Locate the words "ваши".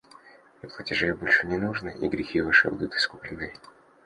2.41-2.71